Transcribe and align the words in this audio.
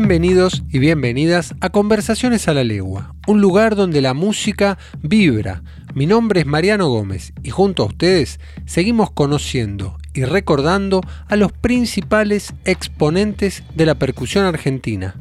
Bienvenidos 0.00 0.62
y 0.70 0.78
bienvenidas 0.78 1.56
a 1.60 1.70
Conversaciones 1.70 2.46
a 2.46 2.54
la 2.54 2.62
Legua, 2.62 3.16
un 3.26 3.40
lugar 3.40 3.74
donde 3.74 4.00
la 4.00 4.14
música 4.14 4.78
vibra. 5.02 5.64
Mi 5.92 6.06
nombre 6.06 6.38
es 6.38 6.46
Mariano 6.46 6.88
Gómez 6.88 7.32
y 7.42 7.50
junto 7.50 7.82
a 7.82 7.86
ustedes 7.86 8.38
seguimos 8.64 9.10
conociendo 9.10 9.98
y 10.14 10.24
recordando 10.24 11.00
a 11.26 11.34
los 11.34 11.50
principales 11.50 12.54
exponentes 12.64 13.64
de 13.74 13.86
la 13.86 13.96
percusión 13.96 14.44
argentina. 14.44 15.16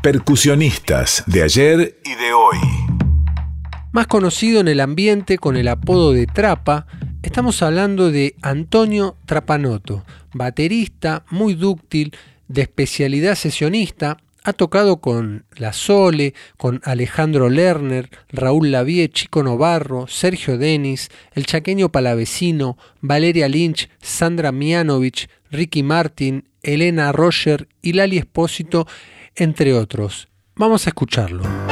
Percusionistas 0.00 1.24
de 1.26 1.42
ayer 1.42 2.00
y 2.04 2.10
de 2.10 2.32
hoy. 2.32 2.58
Más 3.90 4.06
conocido 4.06 4.60
en 4.60 4.68
el 4.68 4.78
ambiente 4.78 5.38
con 5.38 5.56
el 5.56 5.66
apodo 5.66 6.12
de 6.12 6.28
Trapa, 6.28 6.86
estamos 7.24 7.60
hablando 7.62 8.12
de 8.12 8.36
Antonio 8.42 9.16
Trapanoto, 9.26 10.04
baterista 10.32 11.24
muy 11.30 11.54
dúctil, 11.54 12.14
de 12.50 12.62
especialidad 12.62 13.36
sesionista, 13.36 14.16
ha 14.42 14.52
tocado 14.52 14.96
con 14.96 15.44
La 15.56 15.72
Sole, 15.72 16.34
con 16.56 16.80
Alejandro 16.84 17.48
Lerner, 17.48 18.10
Raúl 18.30 18.72
Lavie, 18.72 19.08
Chico 19.08 19.44
Novarro, 19.44 20.08
Sergio 20.08 20.58
Denis, 20.58 21.10
el 21.34 21.46
chaqueño 21.46 21.92
palavecino, 21.92 22.76
Valeria 23.00 23.48
Lynch, 23.48 23.88
Sandra 24.02 24.50
Mianovich, 24.50 25.28
Ricky 25.50 25.84
Martin, 25.84 26.48
Elena 26.62 27.12
Roger 27.12 27.68
y 27.82 27.92
Lali 27.92 28.18
Espósito, 28.18 28.88
entre 29.36 29.72
otros. 29.72 30.28
Vamos 30.56 30.86
a 30.86 30.90
escucharlo. 30.90 31.69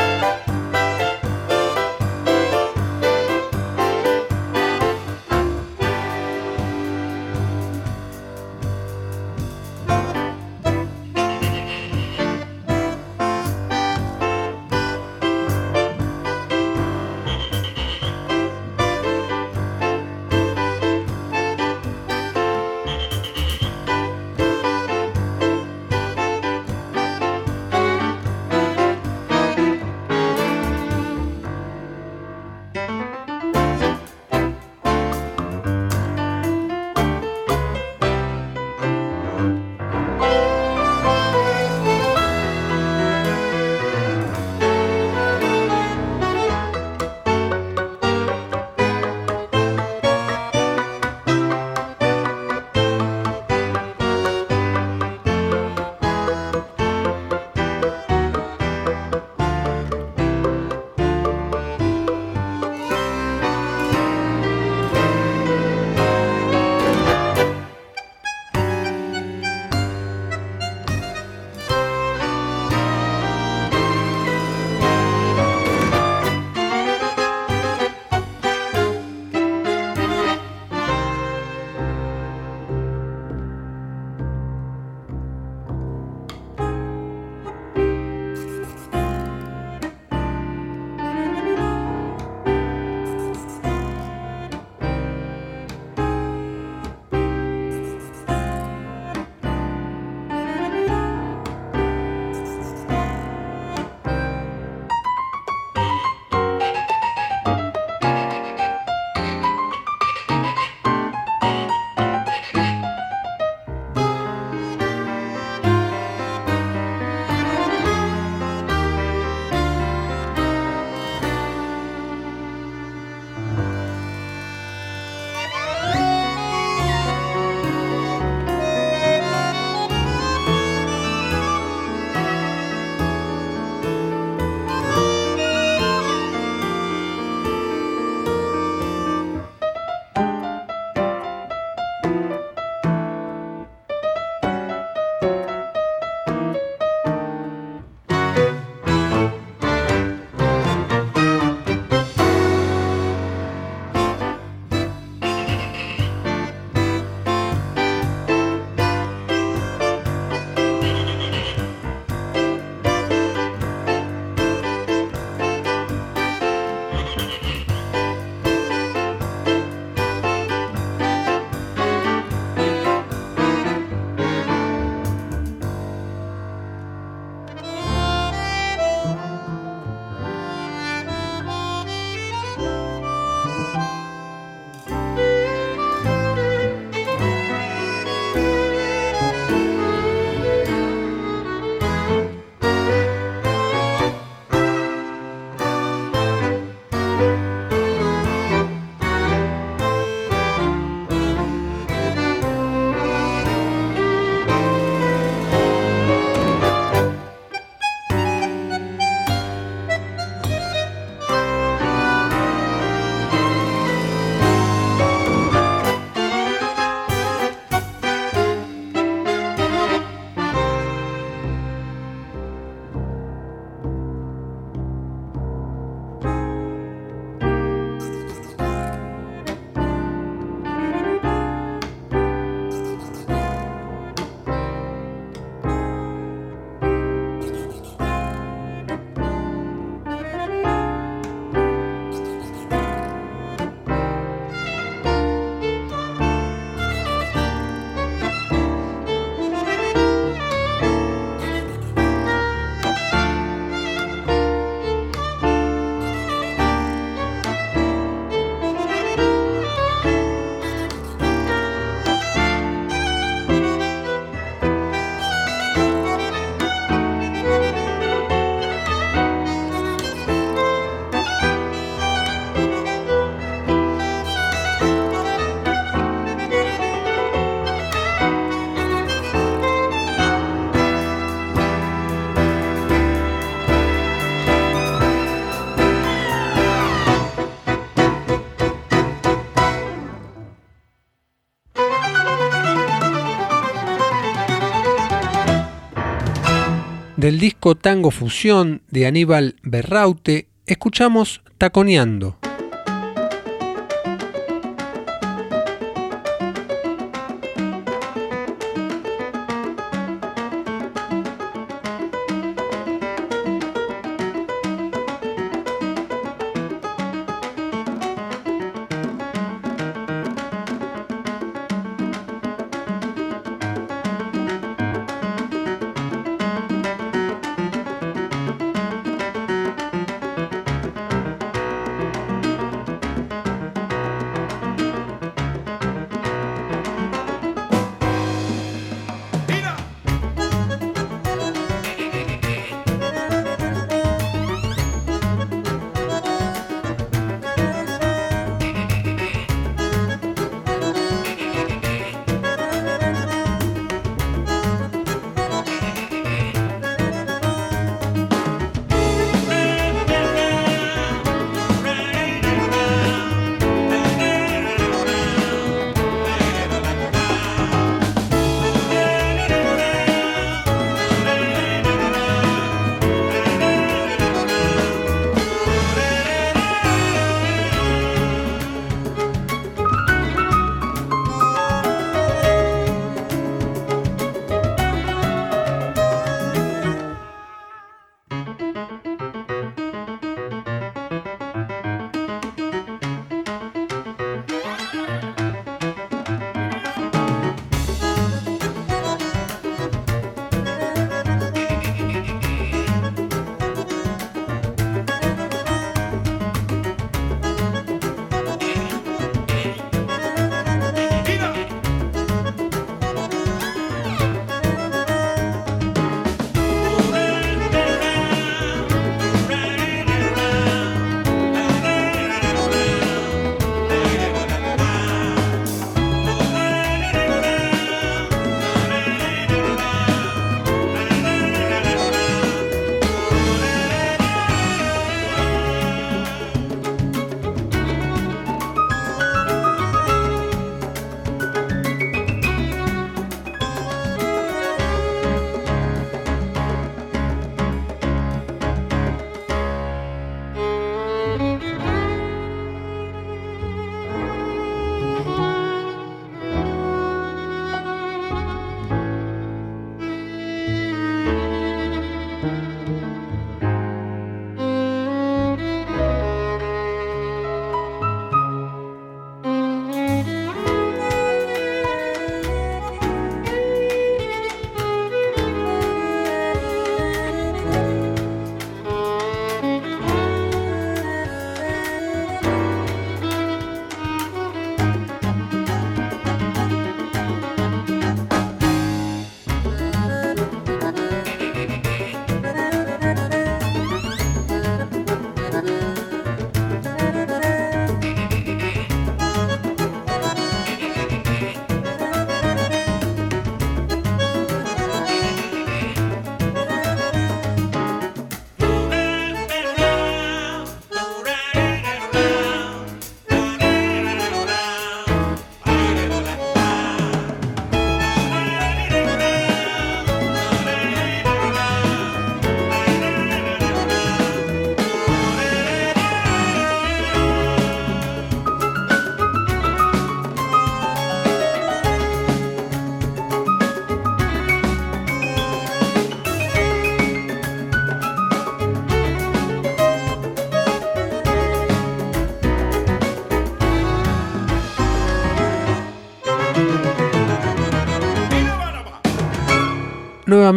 Del 297.29 297.41
disco 297.41 297.75
Tango 297.75 298.11
Fusión 298.11 298.81
de 298.91 299.07
Aníbal 299.07 299.57
Berraute, 299.63 300.49
escuchamos 300.65 301.43
Taconeando. 301.59 302.39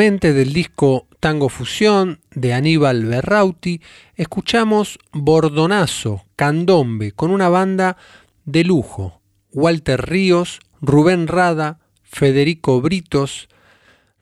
Del 0.01 0.51
disco 0.51 1.07
Tango 1.19 1.47
Fusión 1.47 2.21
de 2.33 2.55
Aníbal 2.55 3.05
Berrauti, 3.05 3.81
escuchamos 4.15 4.97
Bordonazo, 5.11 6.25
Candombe, 6.35 7.11
con 7.11 7.29
una 7.29 7.49
banda 7.49 7.97
de 8.43 8.63
lujo. 8.63 9.21
Walter 9.53 10.09
Ríos, 10.09 10.59
Rubén 10.81 11.27
Rada, 11.27 11.81
Federico 12.01 12.81
Britos, 12.81 13.47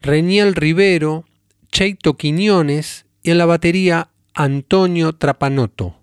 Reniel 0.02 0.54
Rivero, 0.54 1.24
Cheito 1.72 2.18
Quiñones 2.18 3.06
y 3.24 3.32
en 3.32 3.38
la 3.38 3.46
batería 3.46 4.10
Antonio 4.34 5.14
Trapanoto. 5.14 5.96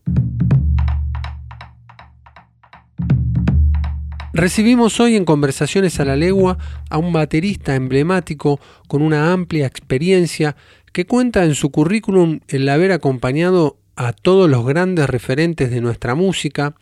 Recibimos 4.36 5.00
hoy 5.00 5.16
en 5.16 5.24
Conversaciones 5.24 5.98
a 5.98 6.04
la 6.04 6.14
Legua 6.14 6.58
a 6.90 6.98
un 6.98 7.10
baterista 7.10 7.74
emblemático 7.74 8.60
con 8.86 9.00
una 9.00 9.32
amplia 9.32 9.64
experiencia 9.64 10.56
que 10.92 11.06
cuenta 11.06 11.46
en 11.46 11.54
su 11.54 11.70
currículum 11.70 12.40
el 12.48 12.68
haber 12.68 12.92
acompañado 12.92 13.78
a 13.96 14.12
todos 14.12 14.50
los 14.50 14.66
grandes 14.66 15.08
referentes 15.08 15.70
de 15.70 15.80
nuestra 15.80 16.14
música, 16.14 16.74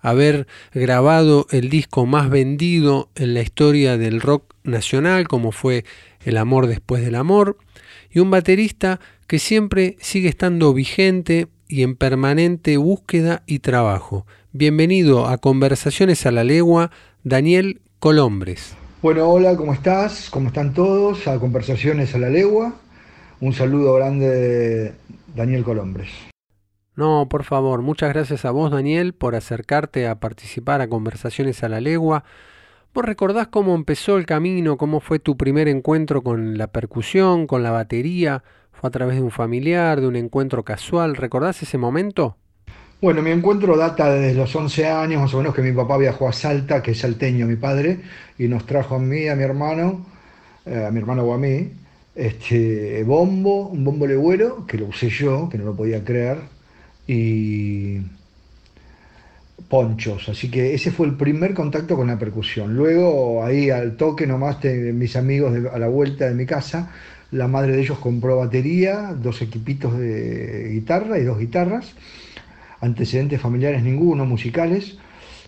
haber 0.00 0.46
grabado 0.72 1.46
el 1.50 1.68
disco 1.68 2.06
más 2.06 2.30
vendido 2.30 3.10
en 3.14 3.34
la 3.34 3.42
historia 3.42 3.98
del 3.98 4.22
rock 4.22 4.54
nacional 4.64 5.28
como 5.28 5.52
fue 5.52 5.84
El 6.24 6.38
amor 6.38 6.66
después 6.66 7.04
del 7.04 7.16
amor, 7.16 7.58
y 8.10 8.20
un 8.20 8.30
baterista 8.30 9.00
que 9.26 9.38
siempre 9.38 9.98
sigue 10.00 10.30
estando 10.30 10.72
vigente 10.72 11.48
y 11.68 11.82
en 11.82 11.94
permanente 11.94 12.78
búsqueda 12.78 13.42
y 13.46 13.58
trabajo. 13.58 14.24
Bienvenido 14.58 15.26
a 15.26 15.36
Conversaciones 15.36 16.24
a 16.24 16.30
la 16.30 16.42
Legua, 16.42 16.90
Daniel 17.24 17.82
Colombres. 17.98 18.74
Bueno, 19.02 19.28
hola, 19.28 19.54
¿cómo 19.54 19.74
estás? 19.74 20.30
¿Cómo 20.30 20.48
están 20.48 20.72
todos? 20.72 21.28
A 21.28 21.38
Conversaciones 21.38 22.14
a 22.14 22.18
la 22.18 22.30
Legua. 22.30 22.72
Un 23.42 23.52
saludo 23.52 23.92
grande 23.92 24.26
de 24.26 24.94
Daniel 25.34 25.62
Colombres. 25.62 26.08
No, 26.94 27.28
por 27.28 27.44
favor, 27.44 27.82
muchas 27.82 28.08
gracias 28.14 28.46
a 28.46 28.50
vos, 28.50 28.70
Daniel, 28.70 29.12
por 29.12 29.34
acercarte 29.34 30.08
a 30.08 30.20
participar 30.20 30.80
a 30.80 30.88
Conversaciones 30.88 31.62
a 31.62 31.68
la 31.68 31.82
Legua. 31.82 32.24
¿Vos 32.94 33.04
recordás 33.04 33.48
cómo 33.48 33.74
empezó 33.74 34.16
el 34.16 34.24
camino, 34.24 34.78
cómo 34.78 35.00
fue 35.00 35.18
tu 35.18 35.36
primer 35.36 35.68
encuentro 35.68 36.22
con 36.22 36.56
la 36.56 36.68
percusión, 36.68 37.46
con 37.46 37.62
la 37.62 37.72
batería? 37.72 38.42
¿Fue 38.72 38.88
a 38.88 38.90
través 38.90 39.16
de 39.16 39.22
un 39.22 39.30
familiar, 39.30 40.00
de 40.00 40.06
un 40.06 40.16
encuentro 40.16 40.64
casual? 40.64 41.14
¿Recordás 41.14 41.62
ese 41.62 41.76
momento? 41.76 42.38
Bueno, 43.00 43.20
mi 43.20 43.30
encuentro 43.30 43.76
data 43.76 44.10
desde 44.10 44.34
los 44.34 44.54
11 44.56 44.86
años, 44.86 45.20
más 45.20 45.34
o 45.34 45.38
menos, 45.38 45.54
que 45.54 45.60
mi 45.60 45.72
papá 45.72 45.98
viajó 45.98 46.28
a 46.28 46.32
Salta, 46.32 46.82
que 46.82 46.92
es 46.92 46.98
salteño 47.00 47.46
mi 47.46 47.56
padre, 47.56 48.00
y 48.38 48.48
nos 48.48 48.64
trajo 48.64 48.94
a 48.96 48.98
mí, 48.98 49.28
a 49.28 49.36
mi 49.36 49.42
hermano, 49.42 50.06
eh, 50.64 50.84
a 50.86 50.90
mi 50.90 50.98
hermano 51.00 51.24
o 51.24 51.34
a 51.34 51.38
mí, 51.38 51.72
este 52.14 53.04
bombo, 53.04 53.68
un 53.68 53.84
bombo 53.84 54.06
legüero, 54.06 54.66
que 54.66 54.78
lo 54.78 54.86
usé 54.86 55.10
yo, 55.10 55.48
que 55.50 55.58
no 55.58 55.64
lo 55.66 55.76
podía 55.76 56.02
creer, 56.04 56.38
y 57.06 57.98
ponchos. 59.68 60.28
Así 60.28 60.50
que 60.50 60.74
ese 60.74 60.90
fue 60.90 61.06
el 61.06 61.16
primer 61.16 61.54
contacto 61.54 61.96
con 61.96 62.06
la 62.06 62.18
percusión. 62.18 62.76
Luego, 62.76 63.44
ahí 63.44 63.70
al 63.70 63.96
toque 63.96 64.26
nomás, 64.26 64.58
mis 64.64 65.16
amigos 65.16 65.52
a 65.72 65.78
la 65.78 65.88
vuelta 65.88 66.26
de 66.28 66.34
mi 66.34 66.46
casa, 66.46 66.90
la 67.30 67.48
madre 67.48 67.72
de 67.72 67.82
ellos 67.82 67.98
compró 67.98 68.38
batería, 68.38 69.14
dos 69.20 69.42
equipitos 69.42 69.98
de 69.98 70.70
guitarra 70.72 71.18
y 71.18 71.24
dos 71.24 71.38
guitarras. 71.38 71.94
Antecedentes 72.80 73.40
familiares 73.40 73.82
ninguno, 73.82 74.24
musicales. 74.24 74.98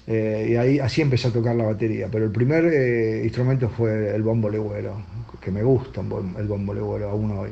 Eh, 0.06 0.49
y 0.50 0.56
ahí 0.56 0.78
así 0.78 1.02
empecé 1.02 1.28
a 1.28 1.32
tocar 1.32 1.54
la 1.54 1.64
batería. 1.64 2.08
Pero 2.11 2.25
el 2.25 2.32
primer 2.32 2.64
eh, 2.64 3.23
instrumento 3.25 3.68
fue 3.68 4.14
el 4.14 4.23
bombo 4.23 4.49
legüero, 4.49 5.02
que 5.40 5.50
me 5.50 5.62
gusta 5.62 6.00
el 6.00 6.47
bombo 6.47 6.73
legüero 6.73 7.11
aún 7.11 7.30
hoy. 7.32 7.50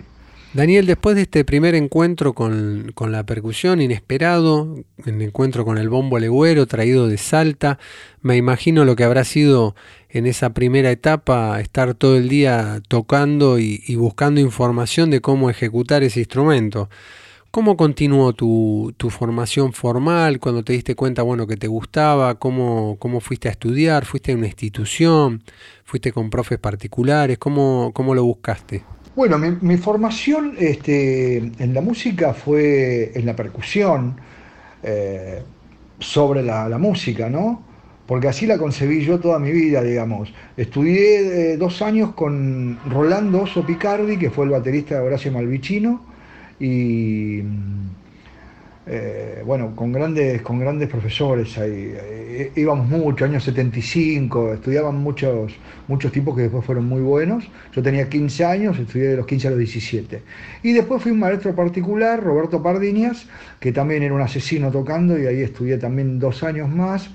Daniel, 0.56 0.86
después 0.86 1.16
de 1.16 1.22
este 1.22 1.44
primer 1.44 1.74
encuentro 1.74 2.32
con, 2.32 2.94
la 2.98 3.26
percusión 3.26 3.82
inesperado, 3.82 4.74
el 5.04 5.20
encuentro 5.20 5.66
con 5.66 5.76
el 5.76 5.90
bombo 5.90 6.18
legüero 6.18 6.64
traído 6.64 7.08
de 7.08 7.18
Salta, 7.18 7.78
me 8.22 8.38
imagino 8.38 8.86
lo 8.86 8.96
que 8.96 9.04
habrá 9.04 9.24
sido 9.24 9.76
en 10.08 10.24
esa 10.24 10.54
primera 10.54 10.90
etapa 10.90 11.60
estar 11.60 11.92
todo 11.92 12.16
el 12.16 12.30
día 12.30 12.80
tocando 12.88 13.58
y, 13.58 13.96
buscando 13.96 14.40
información 14.40 15.10
de 15.10 15.20
cómo 15.20 15.50
ejecutar 15.50 16.02
ese 16.02 16.20
instrumento. 16.20 16.88
¿Cómo 17.56 17.74
continuó 17.74 18.34
tu, 18.34 18.92
formación 19.08 19.72
formal 19.72 20.40
cuando 20.40 20.62
te 20.62 20.74
diste 20.74 20.94
cuenta 20.94 21.22
bueno, 21.22 21.46
que 21.46 21.56
te 21.56 21.68
gustaba? 21.68 22.34
¿Cómo, 22.34 22.98
¿Cómo 22.98 23.20
fuiste 23.20 23.48
a 23.48 23.52
estudiar? 23.52 24.04
¿Fuiste 24.04 24.32
a 24.32 24.34
una 24.34 24.44
institución? 24.44 25.42
¿Fuiste 25.82 26.12
con 26.12 26.28
profes 26.28 26.58
particulares? 26.58 27.38
¿Cómo, 27.38 27.92
cómo 27.94 28.14
lo 28.14 28.24
buscaste? 28.24 28.82
Bueno, 29.14 29.38
mi, 29.38 29.76
formación 29.78 30.54
este, 30.58 31.38
en 31.38 31.72
la 31.72 31.80
música 31.80 32.34
fue 32.34 33.12
en 33.18 33.24
la 33.24 33.34
percusión, 33.34 34.20
eh, 34.82 35.42
sobre 35.98 36.42
la, 36.42 36.76
música, 36.76 37.30
¿no? 37.30 37.62
Porque 38.06 38.28
así 38.28 38.46
la 38.46 38.58
concebí 38.58 39.02
yo 39.02 39.18
toda 39.18 39.38
mi 39.38 39.52
vida, 39.52 39.82
digamos. 39.82 40.30
Estudié 40.58 41.52
eh, 41.52 41.56
dos 41.56 41.80
años 41.80 42.12
con 42.12 42.78
Rolando 42.90 43.44
Oso 43.44 43.64
Picardi, 43.64 44.18
que 44.18 44.28
fue 44.28 44.44
el 44.44 44.50
baterista 44.50 44.96
de 44.96 45.00
Horacio 45.00 45.32
Malvicino, 45.32 46.15
y 46.58 47.42
eh, 48.88 49.42
bueno, 49.44 49.74
con 49.74 49.90
grandes, 49.90 50.42
con 50.42 50.60
grandes 50.60 50.88
profesores 50.88 51.58
ahí. 51.58 51.92
Eh, 51.92 52.52
íbamos 52.54 52.86
mucho, 52.86 53.24
años 53.24 53.42
75, 53.42 54.54
estudiaban 54.54 54.96
muchos, 54.96 55.52
muchos 55.88 56.12
tipos 56.12 56.36
que 56.36 56.42
después 56.42 56.64
fueron 56.64 56.86
muy 56.86 57.00
buenos. 57.00 57.48
Yo 57.72 57.82
tenía 57.82 58.08
15 58.08 58.44
años, 58.44 58.78
estudié 58.78 59.08
de 59.08 59.16
los 59.16 59.26
15 59.26 59.48
a 59.48 59.50
los 59.50 59.58
17. 59.58 60.22
Y 60.62 60.72
después 60.72 61.02
fui 61.02 61.10
un 61.10 61.18
maestro 61.18 61.54
particular, 61.56 62.22
Roberto 62.22 62.62
Pardiñas, 62.62 63.26
que 63.58 63.72
también 63.72 64.04
era 64.04 64.14
un 64.14 64.20
asesino 64.20 64.70
tocando, 64.70 65.18
y 65.18 65.26
ahí 65.26 65.40
estudié 65.40 65.78
también 65.78 66.20
dos 66.20 66.44
años 66.44 66.68
más. 66.68 67.10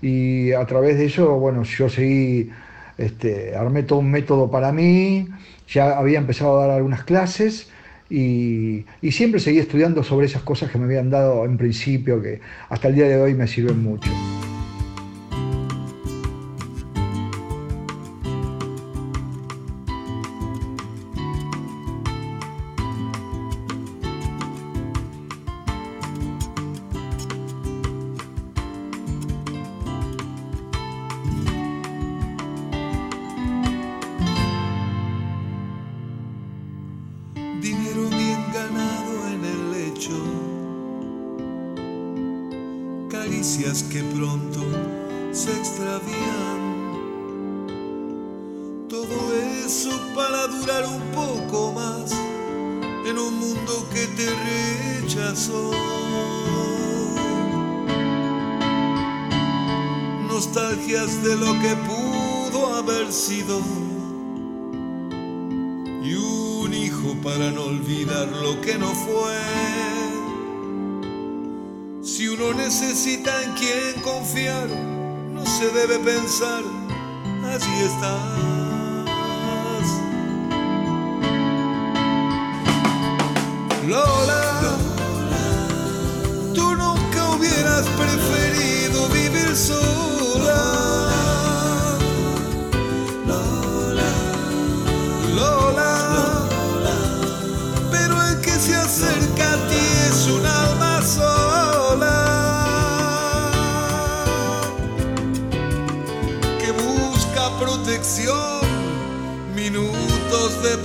Y 0.00 0.52
a 0.52 0.64
través 0.64 0.96
de 0.96 1.06
eso, 1.06 1.38
bueno, 1.38 1.62
yo 1.64 1.90
seguí, 1.90 2.50
este, 2.96 3.54
armé 3.54 3.82
todo 3.82 3.98
un 3.98 4.10
método 4.10 4.50
para 4.50 4.72
mí, 4.72 5.28
ya 5.68 5.98
había 5.98 6.18
empezado 6.18 6.58
a 6.58 6.66
dar 6.68 6.76
algunas 6.76 7.04
clases 7.04 7.70
y, 8.08 8.84
siempre 9.10 9.40
seguí 9.40 9.58
estudiando 9.58 10.02
sobre 10.02 10.26
esas 10.26 10.42
cosas 10.42 10.70
que 10.70 10.78
me 10.78 10.84
habían 10.84 11.10
dado 11.10 11.44
en 11.44 11.56
principio, 11.56 12.20
que 12.22 12.40
hasta 12.68 12.88
el 12.88 12.94
día 12.94 13.08
de 13.08 13.20
hoy 13.20 13.34
me 13.34 13.46
sirven 13.46 13.82
mucho. 13.82 14.10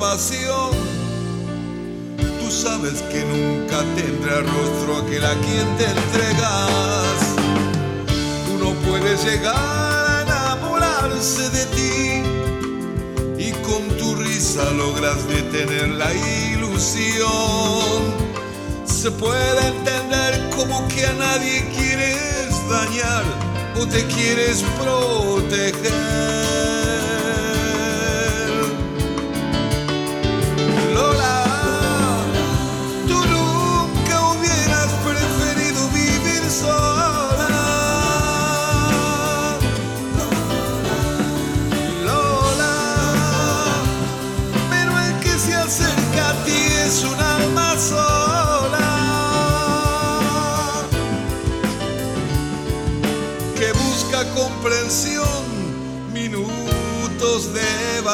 Pasión. 0.02 0.72
Tú 2.40 2.50
sabes 2.50 3.04
que 3.12 3.24
nunca 3.24 3.78
tendrá 3.96 4.42
rostro 4.42 4.98
aquel 4.98 5.24
a 5.24 5.36
quien 5.46 5.68
te 5.78 5.86
entregas. 5.86 7.18
Tú 8.46 8.54
no 8.64 8.72
puedes 8.88 9.24
llegar 9.24 9.56
a 9.56 10.24
enamorarse 10.24 11.44
de 11.52 11.66
ti 11.78 12.24
y 13.38 13.52
con 13.68 13.84
tu 14.00 14.16
risa 14.16 14.64
logras 14.72 15.20
detener 15.28 15.90
la 15.90 16.12
ilusión. 16.52 18.00
Se 18.86 19.12
puede 19.12 19.68
entender 19.68 20.50
como 20.56 20.88
que 20.88 21.06
a 21.06 21.14
nadie 21.14 21.64
quieres 21.76 22.50
dañar 22.70 23.24
o 23.80 23.86
te 23.86 24.04
quieres 24.08 24.64
proteger. 24.80 26.51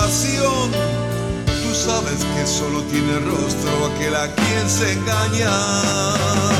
Tú 0.07 1.75
sabes 1.75 2.23
que 2.23 2.47
solo 2.47 2.81
tiene 2.83 3.19
rostro 3.19 3.87
aquel 3.87 4.15
a 4.15 4.33
quien 4.33 4.69
se 4.69 4.93
engaña. 4.93 6.56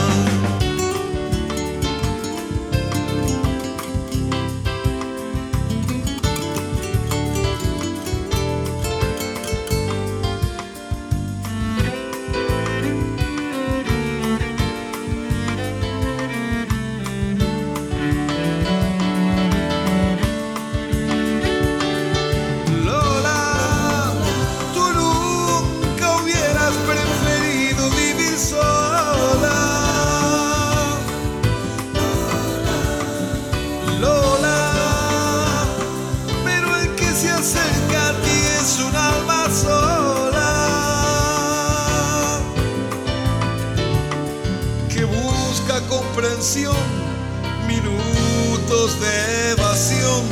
De 48.95 49.51
evasión. 49.51 50.23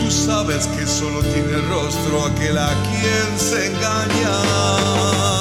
Tú 0.00 0.10
sabes 0.10 0.66
que 0.68 0.86
solo 0.86 1.20
tiene 1.20 1.56
rostro 1.68 2.26
aquel 2.26 2.56
a 2.58 2.70
quien 2.84 3.38
se 3.38 3.66
engaña. 3.66 5.35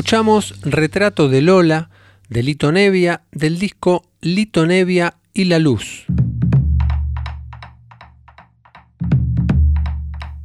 Escuchamos 0.00 0.54
Retrato 0.62 1.28
de 1.28 1.42
Lola 1.42 1.90
de 2.30 2.42
Lito 2.42 2.72
Nevia 2.72 3.20
del 3.32 3.58
disco 3.58 4.02
Lito 4.22 4.64
Nevia 4.64 5.18
y 5.34 5.44
la 5.44 5.58
Luz. 5.58 6.06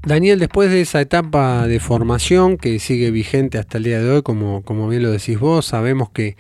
Daniel, 0.06 0.40
después 0.40 0.70
de 0.72 0.82
esa 0.82 1.00
etapa 1.00 1.68
de 1.68 1.80
formación 1.80 2.58
que 2.58 2.80
sigue 2.80 3.12
vigente 3.12 3.58
hasta 3.58 3.78
el 3.78 3.86
día 3.86 4.02
de 4.02 4.12
hoy, 4.12 4.24
como, 4.24 4.62
como 4.62 4.90
bien 4.90 5.04
lo 5.04 5.12
decís 5.12 5.40
vos, 5.40 5.68
sabemos 5.68 6.10
que, 6.10 6.36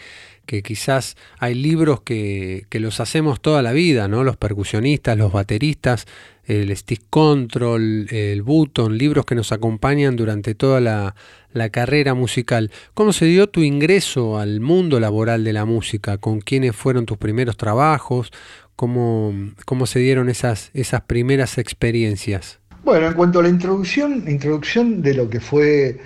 que 0.45 0.63
quizás 0.63 1.17
hay 1.39 1.55
libros 1.55 2.01
que, 2.01 2.65
que, 2.69 2.79
los 2.79 2.99
hacemos 2.99 3.41
toda 3.41 3.61
la 3.61 3.71
vida, 3.71 4.07
¿no? 4.07 4.23
Los 4.23 4.37
percusionistas, 4.37 5.17
los 5.17 5.31
bateristas, 5.31 6.05
el 6.45 6.75
stick 6.75 7.01
control, 7.09 8.07
el 8.09 8.43
button, 8.43 8.97
libros 8.97 9.25
que 9.25 9.35
nos 9.35 9.51
acompañan 9.51 10.15
durante 10.15 10.55
toda 10.55 10.79
la, 10.79 11.15
la 11.55 11.69
carrera 11.69 12.13
musical. 12.13 12.71
¿Cómo 12.93 13.13
se 13.13 13.25
dio 13.25 13.47
tu 13.47 13.61
ingreso 13.61 14.37
al 14.37 14.59
mundo 14.59 14.99
laboral 14.99 15.43
de 15.43 15.53
la 15.53 15.65
música? 15.65 16.17
¿Con 16.17 16.41
quiénes 16.41 16.75
fueron 16.75 17.05
tus 17.05 17.17
primeros 17.17 17.57
trabajos? 17.57 18.31
¿Cómo, 18.75 19.33
cómo 19.65 19.87
se 19.87 19.99
dieron 19.99 20.29
esas, 20.29 20.69
esas 20.73 21.01
primeras 21.01 21.57
experiencias? 21.57 22.59
Bueno, 22.83 23.07
en 23.07 23.13
cuanto 23.13 23.39
a 23.39 23.43
la 23.43 23.49
introducción, 23.49 24.25
introducción 24.27 25.01
de 25.01 25.13
lo 25.15 25.29
que 25.29 25.39
fue 25.39 25.97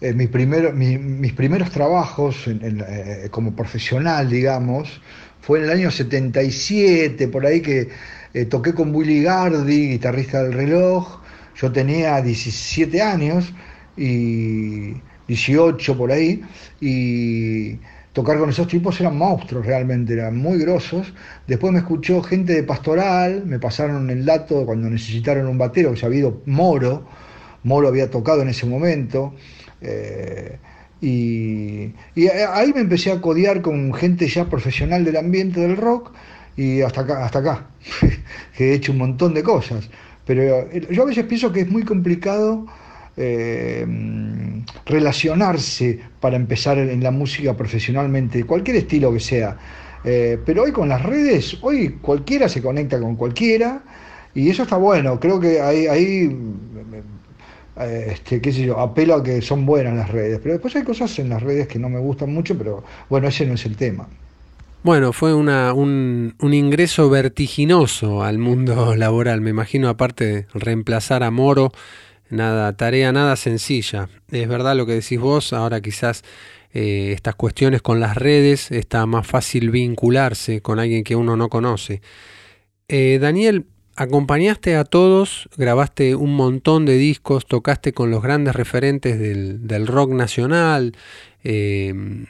eh, 0.00 0.12
mi 0.12 0.26
mis 0.98 1.32
primeros 1.32 1.70
trabajos 1.70 2.46
eh, 2.46 3.28
como 3.30 3.54
profesional, 3.54 4.28
digamos, 4.28 5.00
fue 5.40 5.58
en 5.60 5.64
el 5.66 5.70
año 5.70 5.90
77, 5.90 7.28
por 7.28 7.46
ahí 7.46 7.60
que 7.60 7.88
eh, 8.34 8.44
toqué 8.46 8.74
con 8.74 8.94
Willy 8.94 9.22
Gardi, 9.22 9.90
guitarrista 9.90 10.42
del 10.42 10.52
reloj, 10.52 11.20
yo 11.54 11.72
tenía 11.72 12.20
17 12.20 13.00
años 13.00 13.54
y 13.96 14.94
18 15.28 15.96
por 15.96 16.12
ahí, 16.12 16.42
y 16.80 17.78
tocar 18.12 18.38
con 18.38 18.50
esos 18.50 18.68
tipos 18.68 19.00
eran 19.00 19.16
monstruos 19.16 19.64
realmente, 19.64 20.14
eran 20.14 20.36
muy 20.36 20.58
grosos. 20.58 21.14
Después 21.46 21.72
me 21.72 21.78
escuchó 21.78 22.22
gente 22.22 22.52
de 22.52 22.62
Pastoral, 22.62 23.46
me 23.46 23.58
pasaron 23.58 24.10
el 24.10 24.24
dato 24.24 24.66
cuando 24.66 24.90
necesitaron 24.90 25.46
un 25.46 25.58
batero, 25.58 25.92
que 25.92 25.96
se 25.96 26.06
había 26.06 26.18
ido 26.18 26.42
Moro, 26.46 27.06
Moro 27.62 27.88
había 27.88 28.10
tocado 28.10 28.42
en 28.42 28.48
ese 28.48 28.66
momento. 28.66 29.34
Eh, 29.80 30.58
y, 31.00 31.92
ahí 32.52 32.72
me 32.72 32.80
empecé 32.80 33.12
a 33.12 33.20
codear 33.20 33.60
con 33.60 33.92
gente 33.92 34.26
ya 34.28 34.46
profesional 34.46 35.04
del 35.04 35.16
ambiente 35.16 35.60
del 35.60 35.76
rock 35.76 36.12
y 36.56 36.80
hasta 36.80 37.02
acá, 37.02 37.24
hasta 37.24 37.38
acá, 37.40 37.66
que 38.56 38.70
he 38.70 38.74
hecho 38.74 38.92
un 38.92 38.98
montón 38.98 39.34
de 39.34 39.42
cosas. 39.42 39.88
Pero 40.24 40.42
eh, 40.42 40.86
yo 40.90 41.02
a 41.02 41.06
veces 41.06 41.24
pienso 41.24 41.52
que 41.52 41.60
es 41.60 41.70
muy 41.70 41.82
complicado 41.82 42.66
eh, 43.16 43.86
relacionarse 44.86 46.00
para 46.20 46.36
empezar 46.36 46.78
en 46.78 47.02
la 47.02 47.10
música 47.10 47.56
profesionalmente, 47.56 48.44
cualquier 48.44 48.76
estilo 48.76 49.12
que 49.12 49.20
sea. 49.20 49.56
Pero 50.04 50.62
hoy 50.62 50.70
con 50.70 50.88
las 50.88 51.02
redes, 51.02 51.58
hoy 51.62 51.98
cualquiera 52.00 52.48
se 52.48 52.62
conecta 52.62 53.00
con 53.00 53.16
cualquiera 53.16 53.82
y 54.36 54.50
eso 54.50 54.62
está 54.62 54.76
bueno. 54.76 55.18
Creo 55.18 55.40
que 55.40 55.60
ahí, 55.60 55.88
ahí 55.88 56.28
este, 57.84 58.40
qué 58.40 58.52
sé 58.52 58.64
yo, 58.64 58.78
apelo 58.78 59.14
a 59.14 59.22
que 59.22 59.42
son 59.42 59.66
buenas 59.66 59.94
las 59.94 60.10
redes. 60.10 60.40
Pero 60.42 60.54
después 60.54 60.74
hay 60.76 60.84
cosas 60.84 61.18
en 61.18 61.28
las 61.28 61.42
redes 61.42 61.68
que 61.68 61.78
no 61.78 61.88
me 61.88 61.98
gustan 61.98 62.32
mucho, 62.32 62.56
pero 62.56 62.84
bueno, 63.08 63.28
ese 63.28 63.46
no 63.46 63.54
es 63.54 63.66
el 63.66 63.76
tema. 63.76 64.08
Bueno, 64.82 65.12
fue 65.12 65.34
una, 65.34 65.72
un, 65.72 66.34
un, 66.40 66.54
ingreso 66.54 67.10
vertiginoso 67.10 68.22
al 68.22 68.38
mundo 68.38 68.94
laboral. 68.96 69.40
Me 69.40 69.50
imagino, 69.50 69.88
aparte 69.88 70.24
de 70.24 70.46
reemplazar 70.54 71.22
a 71.22 71.30
Moro, 71.30 71.72
nada, 72.30 72.76
tarea 72.76 73.12
nada 73.12 73.36
sencilla. 73.36 74.08
Es 74.30 74.48
verdad 74.48 74.76
lo 74.76 74.86
que 74.86 74.92
decís 74.92 75.18
vos, 75.18 75.52
ahora 75.52 75.80
quizás 75.80 76.22
eh, 76.72 77.12
estas 77.12 77.34
cuestiones 77.34 77.82
con 77.82 78.00
las 78.00 78.16
redes 78.16 78.70
está 78.70 79.06
más 79.06 79.26
fácil 79.26 79.70
vincularse 79.70 80.60
con 80.60 80.78
alguien 80.78 81.04
que 81.04 81.16
uno 81.16 81.36
no 81.36 81.48
conoce. 81.48 82.02
Eh, 82.88 83.18
Daniel, 83.20 83.66
acompañaste 83.96 84.76
a 84.76 84.84
todos, 84.84 85.48
grabaste 85.56 86.14
un 86.14 86.36
montón 86.36 86.84
de 86.86 86.96
discos, 86.96 87.46
tocaste 87.46 87.92
con 87.92 88.10
los 88.10 88.22
grandes 88.22 88.54
referentes 88.54 89.18
del, 89.18 89.66
del 89.66 89.86
rock 89.86 90.12
nacional. 90.12 90.96
Eh, 91.42 92.26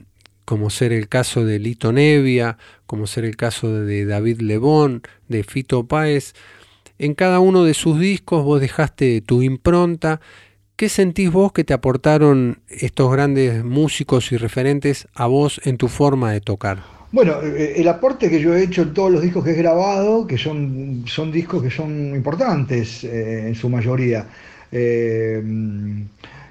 como 0.46 0.70
ser 0.70 0.92
el 0.92 1.08
caso 1.08 1.44
de 1.44 1.58
Lito 1.58 1.92
Nevia, 1.92 2.56
como 2.86 3.06
ser 3.06 3.24
el 3.26 3.36
caso 3.36 3.80
de 3.80 4.06
David 4.06 4.40
Lebón, 4.40 5.02
de 5.28 5.42
Fito 5.42 5.86
Páez. 5.86 6.34
En 6.98 7.14
cada 7.14 7.40
uno 7.40 7.64
de 7.64 7.74
sus 7.74 7.98
discos 7.98 8.44
vos 8.44 8.60
dejaste 8.60 9.20
tu 9.20 9.42
impronta. 9.42 10.20
¿Qué 10.76 10.88
sentís 10.88 11.32
vos 11.32 11.52
que 11.52 11.64
te 11.64 11.74
aportaron 11.74 12.60
estos 12.68 13.10
grandes 13.10 13.64
músicos 13.64 14.30
y 14.30 14.36
referentes 14.36 15.08
a 15.14 15.26
vos 15.26 15.60
en 15.64 15.78
tu 15.78 15.88
forma 15.88 16.30
de 16.30 16.40
tocar? 16.40 16.84
Bueno, 17.16 17.40
eh, 17.42 17.72
el 17.76 17.88
aporte 17.88 18.28
que 18.28 18.38
yo 18.38 18.54
he 18.54 18.64
hecho 18.64 18.82
en 18.82 18.92
todos 18.92 19.10
los 19.10 19.22
discos 19.22 19.42
que 19.42 19.52
he 19.52 19.54
grabado, 19.54 20.26
que 20.26 20.36
son, 20.36 21.04
son 21.06 21.32
discos 21.32 21.62
que 21.62 21.70
son 21.70 22.14
importantes 22.14 23.04
eh, 23.04 23.48
en 23.48 23.54
su 23.54 23.70
mayoría, 23.70 24.26
eh, 24.70 25.42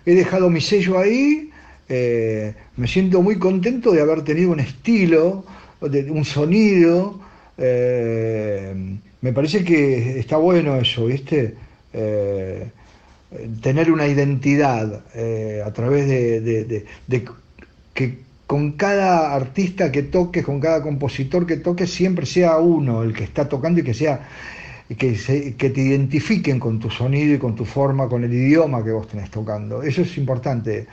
he 0.08 0.15
dejado 0.15 0.49
mi 0.49 0.60
sello 0.62 0.97
ahí, 0.97 1.51
me 1.88 2.88
siento 2.88 3.21
muy 3.21 3.38
contento 3.38 3.91
de 3.91 4.01
haber 4.01 4.23
tenido 4.23 4.49
un 4.54 4.60
estilo, 4.60 5.45
de, 5.82 6.10
un 6.10 6.25
sonido. 6.25 7.19
Me 7.58 9.34
parece 9.36 9.63
que 9.63 10.17
está 10.17 10.38
bueno 10.38 10.78
eso, 10.78 11.06
¿viste? 11.06 11.54
Tener 13.62 13.91
una 13.91 14.08
identidad 14.08 15.04
a 15.63 15.73
través 15.73 16.08
de, 16.08 16.86
que, 17.93 18.25
con 18.47 18.73
cada 18.73 19.34
artista 19.34 19.91
que 19.91 20.03
toques, 20.03 20.43
con 20.45 20.60
cada 20.60 20.81
compositor 20.81 21.45
que 21.47 21.58
toques, 21.58 21.91
siempre 21.91 22.25
sea 22.25 22.58
uno 22.58 23.03
el 23.03 23.13
que 23.13 23.23
está 23.23 23.49
tocando 23.49 23.79
y 23.79 23.84
que 23.84 23.93
sea 23.93 24.27
que, 24.89 25.55
que 25.58 25.69
te 25.69 25.81
identifiquen 25.81 26.60
con 26.60 26.79
tu 26.79 26.89
sonido 26.89 27.36
y 27.36 27.39
con 27.39 27.55
tu 27.55 27.65
forma, 27.65 28.08
con 28.08 28.23
el 28.23 28.34
idioma 28.34 28.84
que 28.84 28.91
vos 28.91 29.08
tenés 29.08 29.31
tocando. 29.31 29.81
Eso 29.81 30.01
es 30.01 30.17
importante. 30.17 30.88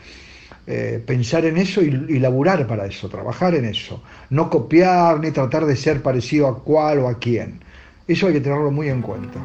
Eh, 0.64 1.02
pensar 1.04 1.44
en 1.44 1.56
eso 1.56 1.82
y, 1.82 1.88
y, 2.08 2.18
laburar 2.20 2.68
para 2.68 2.86
eso, 2.86 3.08
trabajar 3.08 3.54
en 3.56 3.64
eso. 3.64 4.00
No 4.30 4.48
copiar 4.48 5.18
ni 5.18 5.32
tratar 5.32 5.66
de 5.66 5.74
ser 5.74 6.02
parecido 6.02 6.46
a 6.46 6.62
cuál 6.62 7.00
o 7.00 7.08
a 7.08 7.18
quién. 7.18 7.60
Eso 8.06 8.28
hay 8.28 8.34
que 8.34 8.40
tenerlo 8.40 8.70
muy 8.70 8.88
en 8.88 9.02
cuenta. 9.02 9.40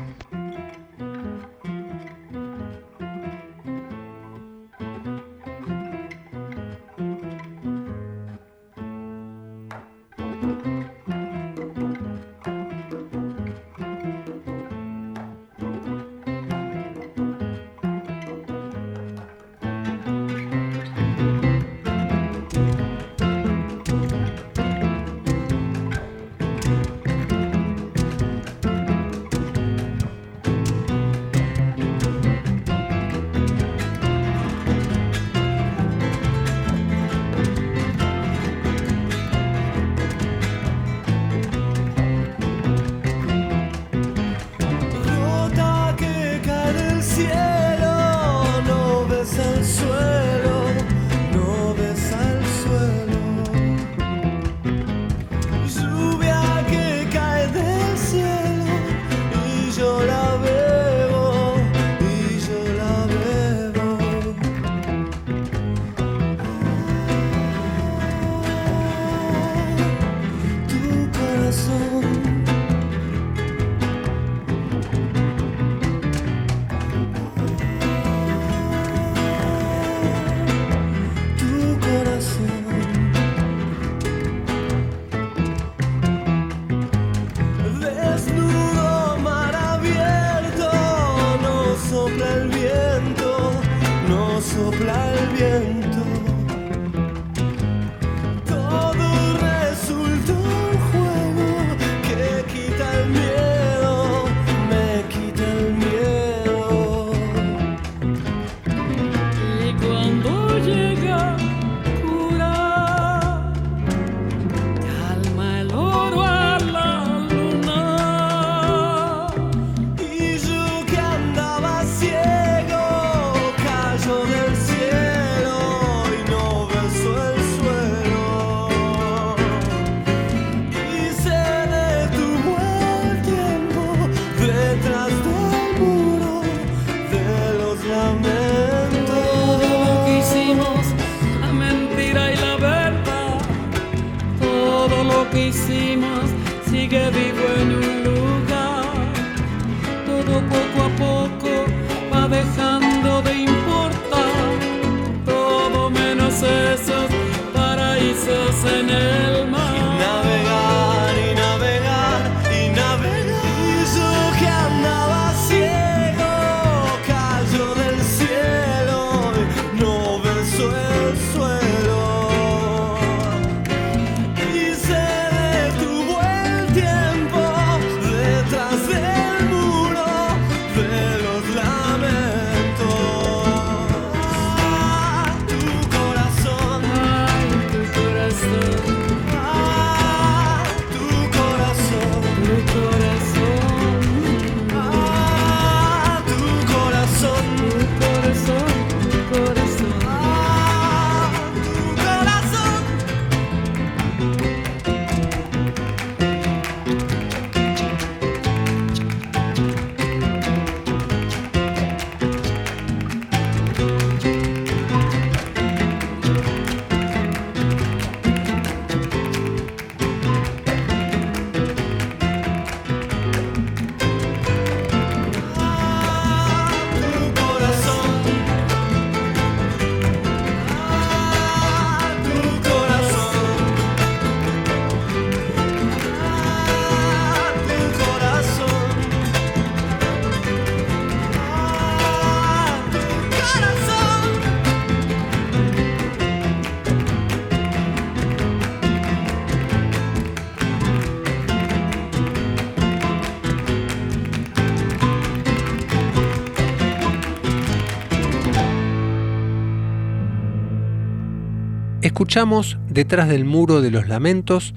Escuchamos 262.17 262.79
Detrás 262.89 263.29
del 263.29 263.45
Muro 263.45 263.79
de 263.79 263.91
los 263.91 264.07
Lamentos 264.07 264.73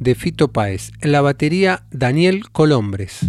de 0.00 0.16
Fito 0.16 0.48
Páez, 0.48 0.90
en 1.00 1.12
la 1.12 1.20
batería 1.20 1.86
Daniel 1.92 2.50
Colombres. 2.50 3.20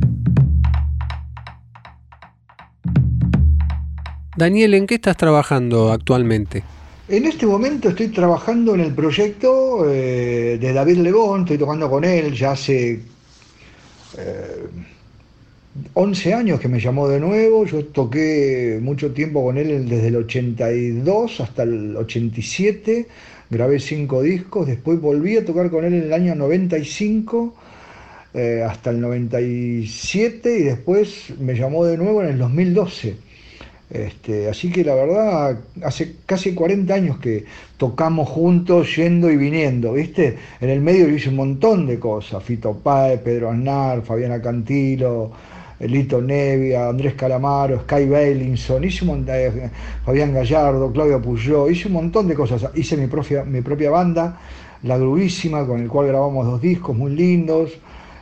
Daniel, 4.36 4.74
¿en 4.74 4.88
qué 4.88 4.96
estás 4.96 5.18
trabajando 5.18 5.92
actualmente? 5.92 6.64
En 7.10 7.28
este 7.28 7.46
momento 7.46 7.90
estoy 7.90 8.08
trabajando 8.08 8.74
en 8.74 8.80
el 8.80 8.96
proyecto 8.96 9.88
eh, 9.88 10.58
de 10.60 10.74
David 10.74 10.98
Lebón, 10.98 11.42
estoy 11.42 11.60
tocando 11.60 11.88
con 11.92 12.06
él 12.06 12.34
ya 12.34 12.54
hace 12.54 13.04
11 15.94 16.34
años 16.34 16.60
que 16.60 16.68
me 16.68 16.80
llamó 16.80 17.08
de 17.08 17.20
nuevo, 17.20 17.66
yo 17.66 17.86
toqué 17.86 18.80
mucho 18.82 19.12
tiempo 19.12 19.44
con 19.44 19.58
él 19.58 19.88
desde 19.88 20.08
el 20.08 20.16
82 20.18 21.42
hasta 21.42 21.64
el 21.64 21.96
87, 21.96 23.08
grabé 23.50 23.80
cinco 23.80 24.22
discos, 24.22 24.68
después 24.68 25.00
volví 25.00 25.38
a 25.38 25.46
tocar 25.46 25.70
con 25.70 25.86
él 25.86 25.94
en 25.94 26.04
el 26.04 26.14
año 26.14 26.36
95 26.36 27.54
eh, 28.34 28.64
hasta 28.68 28.92
el 28.92 29.02
97 29.02 30.60
y 30.60 30.64
después 30.64 31.34
me 31.40 31.56
llamó 31.56 31.86
de 31.86 31.98
nuevo 31.98 32.22
en 32.22 32.30
el 32.30 32.38
2012. 32.38 33.16
Este, 33.90 34.50
así 34.50 34.70
que 34.70 34.84
la 34.84 34.96
verdad, 34.96 35.60
hace 35.82 36.18
casi 36.26 36.54
40 36.54 36.94
años 36.94 37.20
que 37.20 37.46
tocamos 37.78 38.28
juntos, 38.28 38.96
yendo 38.98 39.32
y 39.32 39.38
viniendo, 39.38 39.94
¿viste? 39.94 40.38
En 40.60 40.70
el 40.70 40.82
medio 40.82 41.08
yo 41.08 41.16
hice 41.16 41.30
un 41.30 41.38
montón 41.38 41.88
de 41.88 41.98
cosas, 41.98 42.44
Fito 42.44 42.74
Páez, 42.74 43.22
Pedro 43.22 43.50
Aznar, 43.50 44.02
Fabiana 44.02 44.42
Cantilo, 44.42 45.32
Lito 45.80 46.22
Nevia, 46.22 46.90
Andrés 46.90 47.14
Calamaro, 47.14 47.82
Sky 47.82 48.06
Bellinson, 48.06 48.84
hice 48.84 49.04
un 49.04 49.10
montón, 49.10 49.36
eh, 49.36 49.70
Fabián 50.04 50.34
Gallardo, 50.34 50.92
Claudio 50.92 51.22
Puyó, 51.22 51.70
hice 51.70 51.88
un 51.88 51.94
montón 51.94 52.28
de 52.28 52.36
cosas. 52.36 52.70
Hice 52.76 52.98
mi 52.98 53.08
propia, 53.08 53.44
mi 53.44 53.62
propia 53.62 53.92
banda, 53.92 54.40
La 54.84 54.98
Grubísima, 54.98 55.66
con 55.68 55.80
el 55.82 55.88
cual 55.88 56.08
grabamos 56.08 56.46
dos 56.46 56.62
discos 56.62 56.96
muy 56.96 57.16
lindos. 57.16 57.78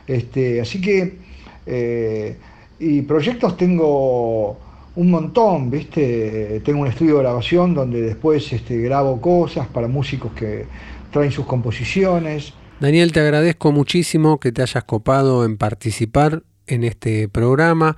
Este, 0.06 0.60
así 0.60 0.80
que, 0.80 1.18
eh, 1.64 2.36
y 2.78 3.02
proyectos 3.02 3.56
tengo 3.56 4.58
un 4.96 5.10
montón, 5.10 5.70
¿viste? 5.70 6.60
Tengo 6.64 6.80
un 6.80 6.88
estudio 6.88 7.16
de 7.16 7.22
grabación 7.22 7.74
donde 7.74 8.02
después 8.02 8.52
este, 8.52 8.78
grabo 8.78 9.20
cosas 9.20 9.66
para 9.66 9.88
músicos 9.88 10.32
que 10.32 10.66
traen 11.10 11.32
sus 11.32 11.46
composiciones. 11.46 12.52
Daniel, 12.80 13.12
te 13.12 13.20
agradezco 13.20 13.72
muchísimo 13.72 14.38
que 14.38 14.52
te 14.52 14.62
hayas 14.62 14.84
copado 14.84 15.44
en 15.46 15.56
participar 15.56 16.42
en 16.66 16.84
este 16.84 17.28
programa 17.28 17.96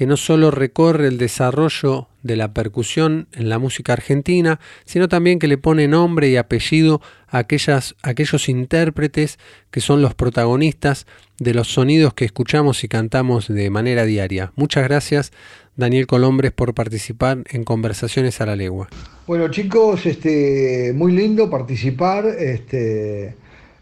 que 0.00 0.06
no 0.06 0.16
solo 0.16 0.50
recorre 0.50 1.08
el 1.08 1.18
desarrollo 1.18 2.08
de 2.22 2.34
la 2.34 2.54
percusión 2.54 3.28
en 3.32 3.50
la 3.50 3.58
música 3.58 3.92
argentina, 3.92 4.58
sino 4.86 5.08
también 5.08 5.38
que 5.38 5.46
le 5.46 5.58
pone 5.58 5.88
nombre 5.88 6.28
y 6.30 6.36
apellido 6.36 7.02
a, 7.28 7.36
aquellas, 7.36 7.96
aquellos 8.02 8.48
intérpretes 8.48 9.38
que 9.70 9.82
son 9.82 10.00
los 10.00 10.14
protagonistas 10.14 11.06
de 11.38 11.52
los 11.52 11.68
sonidos 11.68 12.14
que 12.14 12.24
escuchamos 12.24 12.82
y 12.82 12.88
cantamos 12.88 13.48
de 13.48 13.68
manera 13.68 14.06
diaria. 14.06 14.52
Muchas 14.56 14.84
gracias, 14.84 15.32
Daniel 15.76 16.06
Colombres, 16.06 16.52
por 16.52 16.72
participar 16.72 17.44
en 17.50 17.64
Conversaciones 17.64 18.40
a 18.40 18.46
la 18.46 18.56
Legua. 18.56 18.88
Bueno, 19.26 19.48
chicos, 19.48 20.06
este, 20.06 20.92
muy 20.94 21.12
lindo 21.12 21.50
participar, 21.50 22.24
este, 22.26 23.34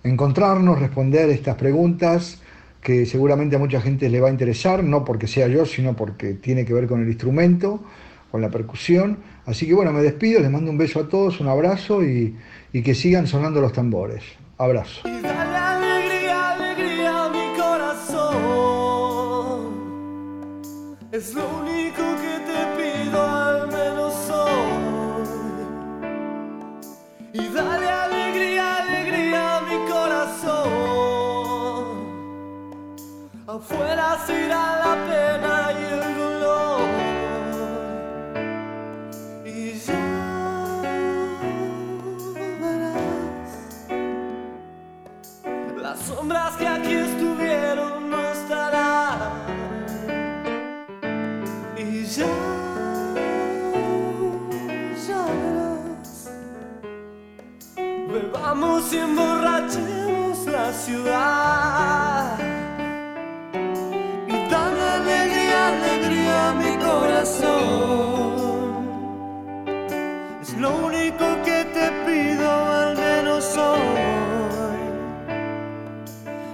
encontrarnos, 0.03 0.81
responder 0.81 1.31
estas 1.31 1.55
preguntas 1.55 2.43
que 2.83 3.07
seguramente 3.07 3.57
a 3.57 3.59
mucha 3.59 3.81
gente 3.81 4.09
le 4.09 4.21
va 4.21 4.29
a 4.29 4.31
interesar, 4.31 4.85
no 4.85 5.05
porque 5.05 5.27
sea 5.27 5.49
yo, 5.49 5.67
sino 5.67 5.95
porque 5.97 6.35
tiene 6.35 6.65
que 6.65 6.73
ver 6.73 6.87
con 6.87 7.03
el 7.03 7.09
instrumento, 7.09 7.83
con 8.31 8.41
la 8.41 8.51
percusión. 8.51 9.19
Así 9.47 9.67
que 9.67 9.75
bueno, 9.75 9.93
me 9.93 10.03
despido, 10.03 10.41
les 10.41 10.51
mando 10.51 10.71
un 10.71 10.79
beso 10.79 11.01
a 11.01 11.09
todos, 11.09 11.41
un 11.41 11.49
abrazo 11.49 12.05
y, 12.05 12.37
y 12.73 12.83
que 12.83 12.95
sigan 12.95 13.27
sonando 13.27 13.61
los 13.61 13.73
tambores. 13.73 14.23
Abrazo. 14.59 15.03
Es 21.11 21.35
lo 21.35 21.49
único 21.61 22.03
que 22.23 22.35
te 22.47 22.61
pido 22.77 23.21
al 23.21 23.67
menos 23.67 23.89
Afuera 33.59 34.17
se 34.25 34.45
irá 34.45 34.79
la 34.85 34.95
pena 35.09 35.73
y 35.73 35.83
el 35.93 36.17
dolor. 36.17 36.89
Y 39.45 39.73
ya 39.81 40.07
verás. 42.61 43.03
Las 45.77 45.99
sombras 45.99 46.57
que 46.57 46.69
aquí 46.69 46.95
estuvieron 46.95 48.09
no 48.09 48.21
estarán. 48.31 49.19
Y 51.77 52.05
ya, 52.05 52.27
ya 55.05 55.23
verás. 55.41 56.31
Bebamos 57.77 58.93
y 58.93 58.99
emborrachemos 58.99 60.47
la 60.47 60.73
ciudad. 60.73 62.48
Corazón. 67.19 68.87
Es 70.41 70.57
lo 70.57 70.71
único 70.87 71.25
que 71.45 71.65
te 71.75 71.91
pido 72.07 72.49
al 72.51 72.97
menos 72.97 73.57
hoy. 73.57 73.79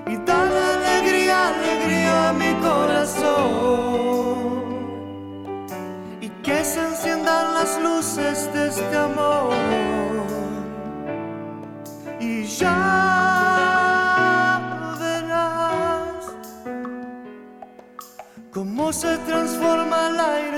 Y 0.06 0.16
dale 0.24 0.60
alegría, 0.76 1.48
alegría 1.48 2.28
a 2.30 2.32
mi 2.32 2.54
corazón. 2.68 3.34
Y 6.20 6.28
que 6.42 6.64
se 6.64 6.80
enciendan 6.80 7.54
las 7.54 7.78
luces 7.82 8.50
de 8.54 8.68
este 8.68 8.96
amor. 8.96 9.52
Y 12.20 12.44
ya 12.44 13.04
cómo 18.54 18.92
se 18.92 19.18
transforma 19.26 20.08
el 20.08 20.20
aire 20.20 20.53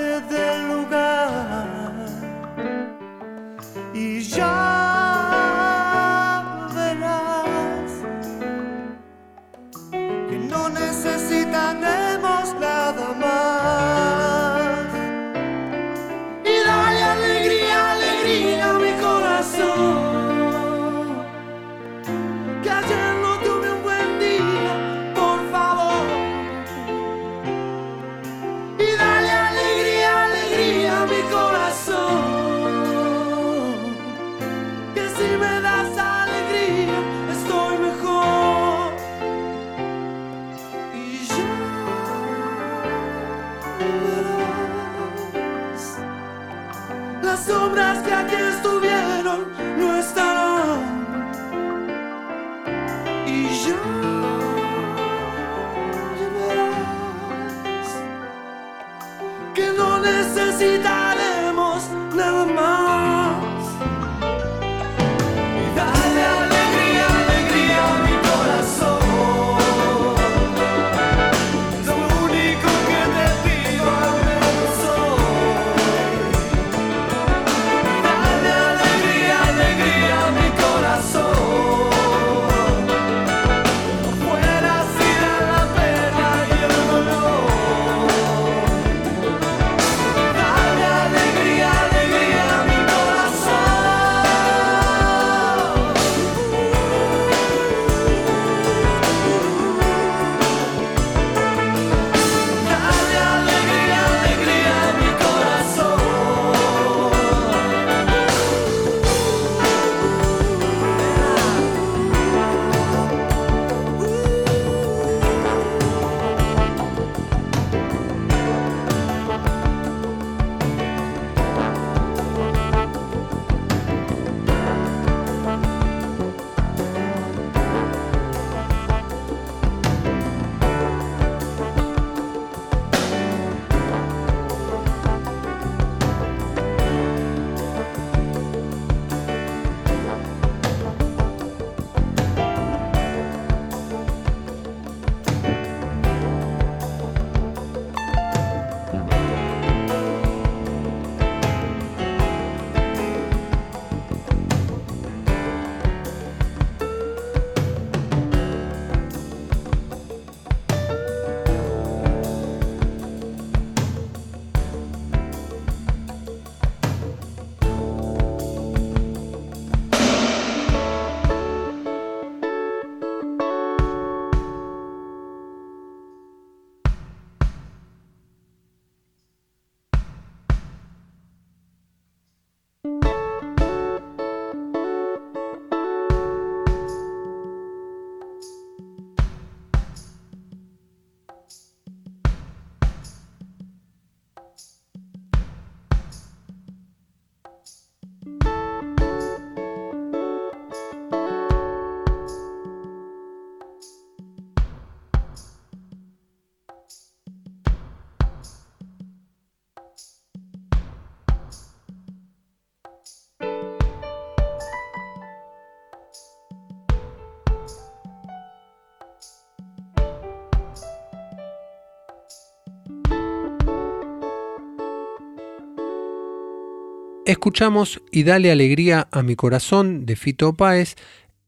escuchamos 227.27 228.01
Y 228.09 228.23
Dale 228.23 228.51
Alegría 228.51 229.09
a 229.11 229.21
mi 229.21 229.35
corazón 229.35 230.05
de 230.05 230.15
Fito 230.15 230.53
Páez 230.53 230.95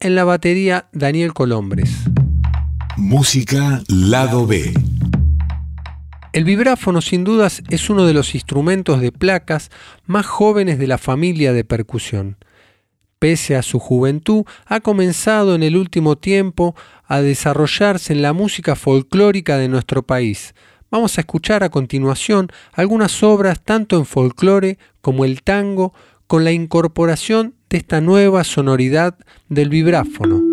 en 0.01 0.13
la 0.13 0.25
batería 0.25 0.89
Daniel 0.91 1.33
Colombres. 1.33 1.89
Música 2.97 3.81
Lado 3.87 4.45
B. 4.45 4.73
El 6.33 6.43
vibráfono 6.43 6.99
sin 6.99 7.23
dudas 7.23 7.63
es 7.69 7.89
uno 7.89 8.05
de 8.05 8.13
los 8.13 8.35
instrumentos 8.35 8.99
de 8.99 9.13
placas 9.13 9.71
más 10.05 10.25
jóvenes 10.25 10.79
de 10.79 10.87
la 10.87 10.97
familia 10.97 11.53
de 11.53 11.63
percusión. 11.63 12.35
Pese 13.17 13.55
a 13.55 13.61
su 13.61 13.79
juventud, 13.79 14.43
ha 14.65 14.81
comenzado 14.81 15.55
en 15.55 15.63
el 15.63 15.77
último 15.77 16.17
tiempo 16.17 16.75
a 17.05 17.21
desarrollarse 17.21 18.11
en 18.11 18.21
la 18.21 18.33
música 18.33 18.75
folclórica 18.75 19.57
de 19.57 19.69
nuestro 19.69 20.03
país. 20.03 20.53
Vamos 20.91 21.17
a 21.17 21.21
escuchar 21.21 21.63
a 21.63 21.69
continuación 21.69 22.47
algunas 22.73 23.21
obras 23.21 23.61
tanto 23.63 23.97
en 23.97 24.05
folclore 24.05 24.79
como 25.01 25.23
el 25.23 25.43
tango 25.43 25.93
con 26.25 26.43
la 26.43 26.51
incorporación 26.51 27.55
de 27.69 27.77
esta 27.77 28.01
nueva 28.01 28.43
sonoridad 28.43 29.15
del 29.49 29.69
vibráfono. 29.69 30.48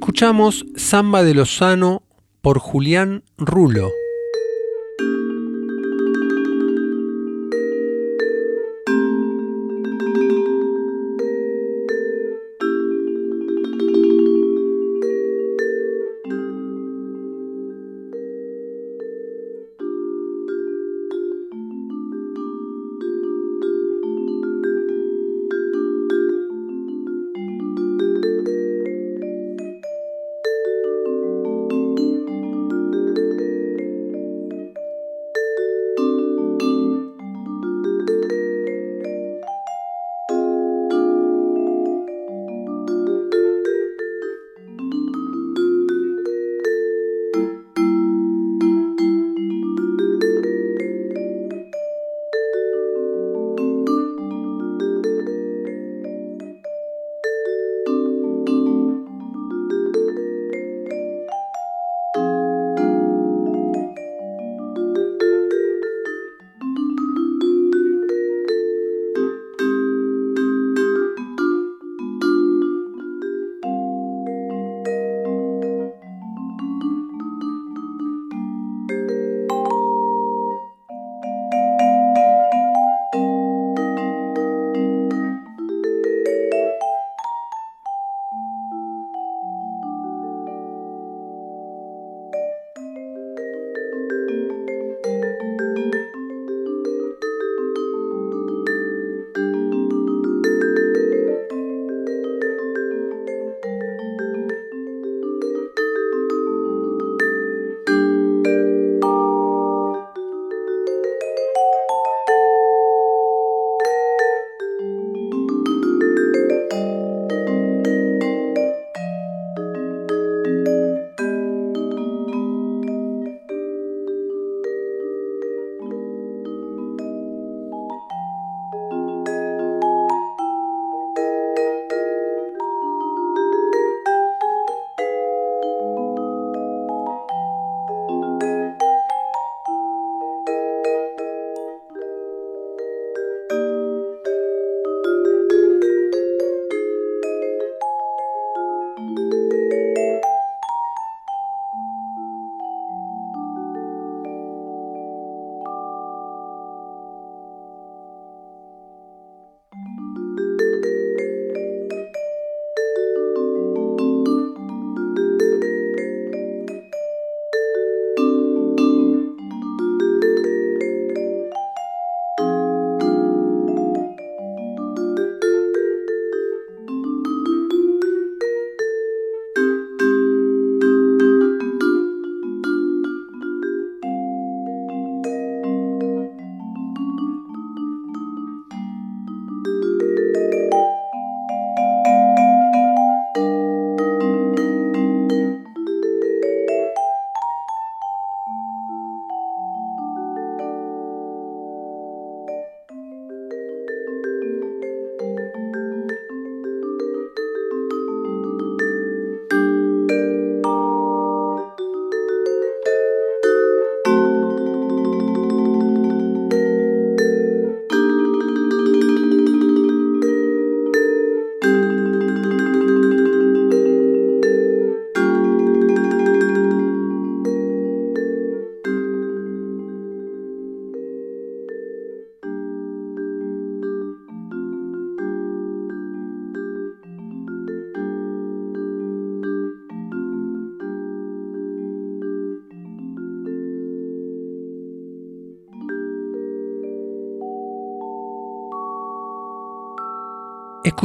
Escuchamos 0.00 0.64
Samba 0.76 1.22
de 1.22 1.34
Lozano 1.34 2.02
por 2.40 2.58
Julián 2.58 3.22
Rulo. 3.36 3.90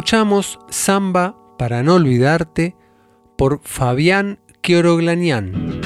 Escuchamos 0.06 0.60
Samba 0.70 1.36
para 1.58 1.82
no 1.82 1.96
olvidarte 1.96 2.76
por 3.36 3.60
Fabián 3.64 4.38
Quioroglanian. 4.62 5.85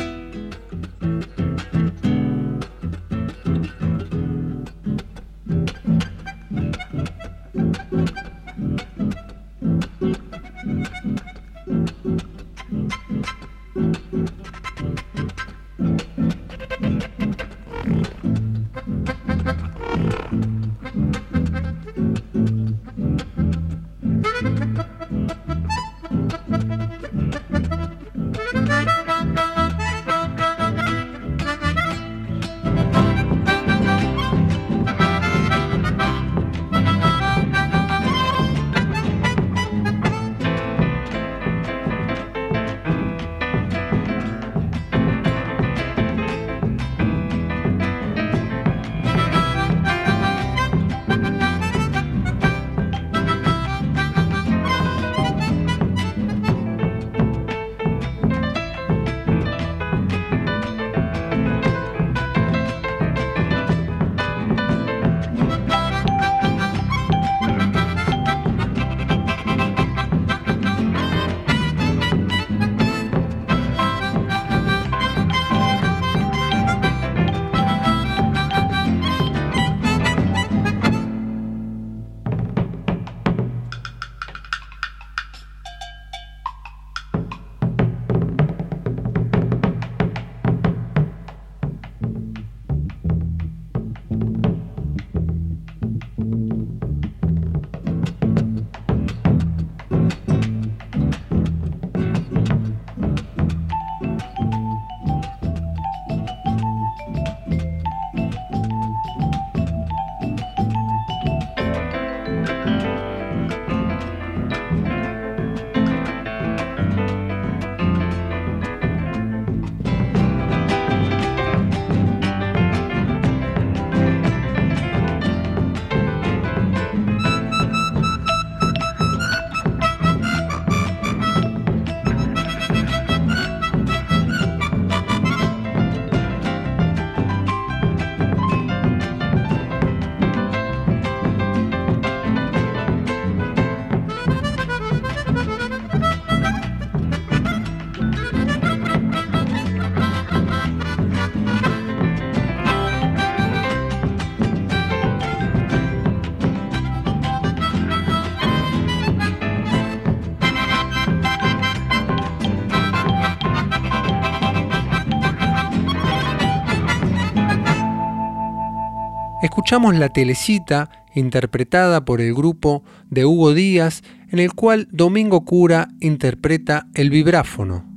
Escuchamos 169.69 169.99
La 169.99 170.09
Telecita, 170.09 170.89
interpretada 171.13 172.03
por 172.03 172.21
el 172.21 172.33
grupo 172.33 172.83
de 173.11 173.25
Hugo 173.25 173.53
Díaz, 173.53 174.01
en 174.31 174.39
el 174.39 174.53
cual 174.53 174.87
Domingo 174.89 175.45
Cura 175.45 175.89
interpreta 175.99 176.87
el 176.95 177.11
vibráfono. 177.11 177.88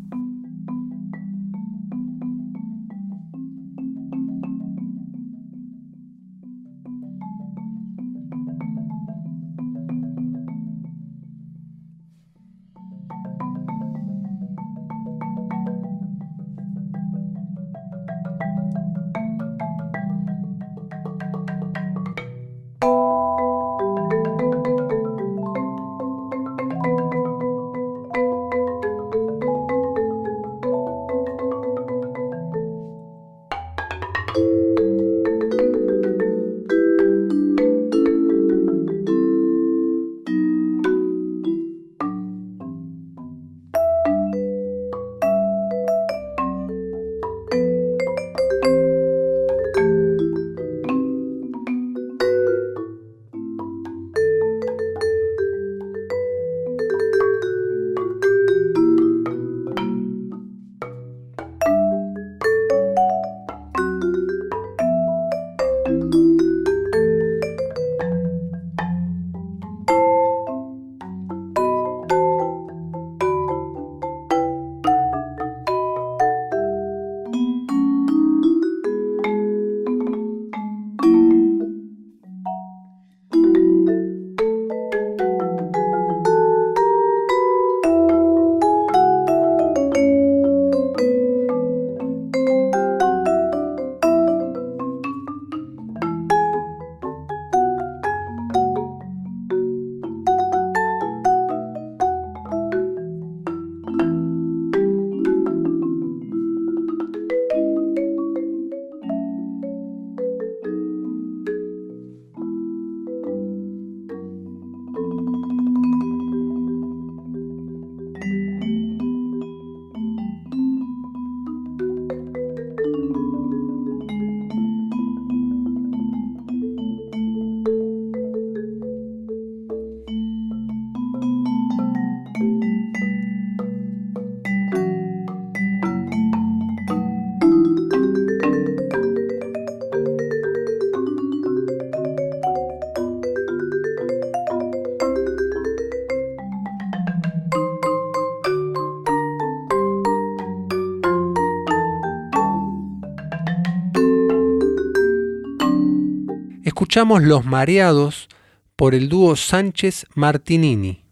Los 157.04 157.44
Mareados 157.44 158.28
por 158.76 158.94
el 158.94 159.08
dúo 159.08 159.34
Sánchez 159.34 160.06
Martinini, 160.14 161.04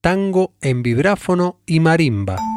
tango 0.00 0.52
en 0.60 0.84
vibráfono 0.84 1.58
y 1.66 1.80
marimba. 1.80 2.53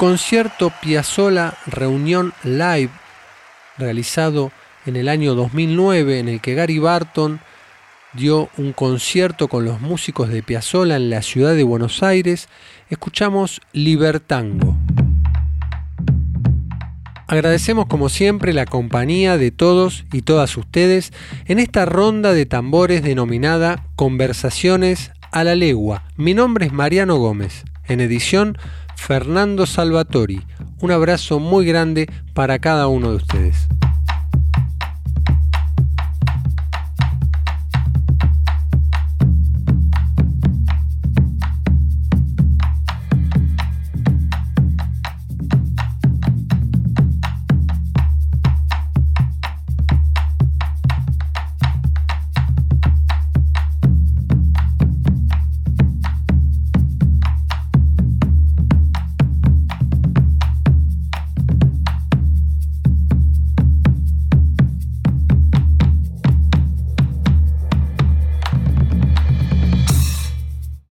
Concierto 0.00 0.72
Piazzola 0.80 1.58
Reunión 1.66 2.32
Live 2.42 2.88
realizado 3.76 4.50
en 4.86 4.96
el 4.96 5.10
año 5.10 5.34
2009 5.34 6.20
en 6.20 6.28
el 6.30 6.40
que 6.40 6.54
Gary 6.54 6.78
Barton 6.78 7.38
dio 8.14 8.48
un 8.56 8.72
concierto 8.72 9.48
con 9.48 9.66
los 9.66 9.82
músicos 9.82 10.30
de 10.30 10.42
Piazzola 10.42 10.96
en 10.96 11.10
la 11.10 11.20
ciudad 11.20 11.54
de 11.54 11.64
Buenos 11.64 12.02
Aires, 12.02 12.48
escuchamos 12.88 13.60
Libertango. 13.74 14.74
Agradecemos 17.26 17.84
como 17.84 18.08
siempre 18.08 18.54
la 18.54 18.64
compañía 18.64 19.36
de 19.36 19.50
todos 19.50 20.06
y 20.14 20.22
todas 20.22 20.56
ustedes 20.56 21.12
en 21.44 21.58
esta 21.58 21.84
ronda 21.84 22.32
de 22.32 22.46
tambores 22.46 23.02
denominada 23.02 23.84
Conversaciones 23.96 25.10
a 25.30 25.44
la 25.44 25.54
Legua. 25.54 26.04
Mi 26.16 26.32
nombre 26.32 26.64
es 26.64 26.72
Mariano 26.72 27.18
Gómez. 27.18 27.64
En 27.86 28.00
edición, 28.00 28.56
Fernando 29.00 29.64
Salvatori. 29.66 30.40
Un 30.82 30.92
abrazo 30.92 31.40
muy 31.40 31.64
grande 31.64 32.08
para 32.34 32.58
cada 32.58 32.86
uno 32.86 33.10
de 33.10 33.16
ustedes. 33.16 33.66